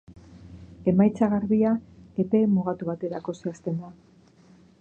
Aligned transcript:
Emaitza 0.91 1.27
garbia, 1.33 1.75
epe 2.25 2.43
mugatu 2.57 2.91
baterako 2.91 3.37
zehazten 3.41 3.81
da. 3.85 3.93